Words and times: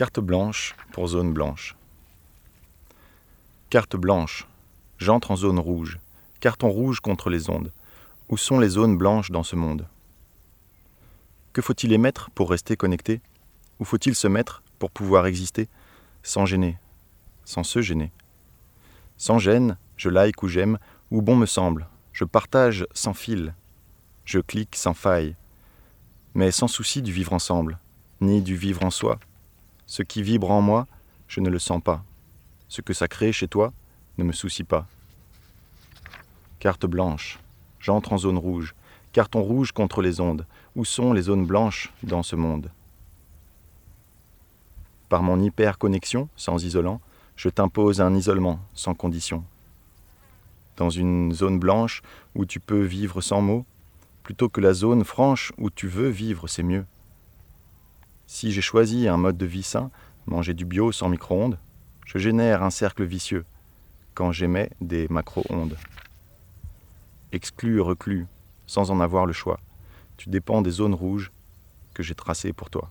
Carte 0.00 0.20
blanche 0.20 0.74
pour 0.92 1.08
zone 1.08 1.34
blanche. 1.34 1.76
Carte 3.68 3.96
blanche. 3.96 4.46
J'entre 4.96 5.30
en 5.30 5.36
zone 5.36 5.58
rouge. 5.58 5.98
Carton 6.40 6.70
rouge 6.70 7.00
contre 7.00 7.28
les 7.28 7.50
ondes. 7.50 7.70
Où 8.30 8.38
sont 8.38 8.58
les 8.58 8.70
zones 8.70 8.96
blanches 8.96 9.30
dans 9.30 9.42
ce 9.42 9.56
monde? 9.56 9.86
Que 11.52 11.60
faut-il 11.60 11.92
émettre 11.92 12.30
pour 12.30 12.48
rester 12.48 12.78
connecté? 12.78 13.20
Où 13.78 13.84
faut-il 13.84 14.14
se 14.14 14.26
mettre 14.26 14.62
pour 14.78 14.90
pouvoir 14.90 15.26
exister? 15.26 15.68
Sans 16.22 16.46
gêner, 16.46 16.78
sans 17.44 17.62
se 17.62 17.82
gêner. 17.82 18.10
Sans 19.18 19.38
gêne, 19.38 19.76
je 19.98 20.08
like 20.08 20.42
ou 20.42 20.48
j'aime, 20.48 20.78
ou 21.10 21.20
bon 21.20 21.36
me 21.36 21.44
semble. 21.44 21.86
Je 22.14 22.24
partage 22.24 22.86
sans 22.94 23.12
fil. 23.12 23.52
Je 24.24 24.38
clique 24.38 24.76
sans 24.76 24.94
faille. 24.94 25.36
Mais 26.32 26.52
sans 26.52 26.68
souci 26.68 27.02
du 27.02 27.12
vivre 27.12 27.34
ensemble, 27.34 27.78
ni 28.22 28.40
du 28.40 28.56
vivre 28.56 28.82
en 28.82 28.90
soi. 28.90 29.20
Ce 29.90 30.04
qui 30.04 30.22
vibre 30.22 30.52
en 30.52 30.60
moi, 30.60 30.86
je 31.26 31.40
ne 31.40 31.50
le 31.50 31.58
sens 31.58 31.82
pas. 31.82 32.04
Ce 32.68 32.80
que 32.80 32.92
ça 32.92 33.08
crée 33.08 33.32
chez 33.32 33.48
toi 33.48 33.72
ne 34.18 34.22
me 34.22 34.30
soucie 34.30 34.62
pas. 34.62 34.86
Carte 36.60 36.86
blanche. 36.86 37.40
J'entre 37.80 38.12
en 38.12 38.18
zone 38.18 38.38
rouge. 38.38 38.76
Carton 39.10 39.42
rouge 39.42 39.72
contre 39.72 40.00
les 40.00 40.20
ondes. 40.20 40.46
Où 40.76 40.84
sont 40.84 41.12
les 41.12 41.22
zones 41.22 41.44
blanches 41.44 41.92
dans 42.04 42.22
ce 42.22 42.36
monde? 42.36 42.70
Par 45.08 45.24
mon 45.24 45.40
hyper-connexion, 45.40 46.28
sans 46.36 46.64
isolant, 46.64 47.00
je 47.34 47.48
t'impose 47.48 48.00
un 48.00 48.14
isolement, 48.14 48.60
sans 48.74 48.94
condition. 48.94 49.42
Dans 50.76 50.90
une 50.90 51.32
zone 51.32 51.58
blanche 51.58 52.02
où 52.36 52.46
tu 52.46 52.60
peux 52.60 52.84
vivre 52.84 53.20
sans 53.20 53.40
mots, 53.40 53.66
plutôt 54.22 54.48
que 54.48 54.60
la 54.60 54.72
zone 54.72 55.02
franche 55.02 55.52
où 55.58 55.68
tu 55.68 55.88
veux 55.88 56.10
vivre, 56.10 56.46
c'est 56.46 56.62
mieux. 56.62 56.84
Si 58.40 58.52
j'ai 58.52 58.62
choisi 58.62 59.06
un 59.06 59.18
mode 59.18 59.36
de 59.36 59.44
vie 59.44 59.62
sain, 59.62 59.90
manger 60.24 60.54
du 60.54 60.64
bio 60.64 60.92
sans 60.92 61.10
micro-ondes, 61.10 61.58
je 62.06 62.16
génère 62.16 62.62
un 62.62 62.70
cercle 62.70 63.04
vicieux 63.04 63.44
quand 64.14 64.32
j'émets 64.32 64.70
des 64.80 65.08
macro-ondes. 65.10 65.76
Exclu, 67.32 67.82
reclus, 67.82 68.26
sans 68.66 68.90
en 68.90 69.00
avoir 69.00 69.26
le 69.26 69.34
choix, 69.34 69.60
tu 70.16 70.30
dépends 70.30 70.62
des 70.62 70.70
zones 70.70 70.94
rouges 70.94 71.32
que 71.92 72.02
j'ai 72.02 72.14
tracées 72.14 72.54
pour 72.54 72.70
toi. 72.70 72.90